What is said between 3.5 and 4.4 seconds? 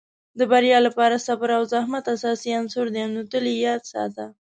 یې یاد ساته.